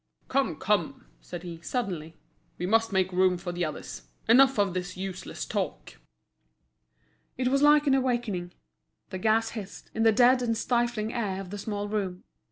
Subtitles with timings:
[0.29, 2.17] "Come, come!" said he, suddenly,
[2.57, 4.07] "we must make room for the others.
[4.27, 5.97] Enough of this useless talk!"
[7.37, 8.53] It was like an awakening.
[9.11, 12.23] The gas hissed, in the dead and stifling air of the small room.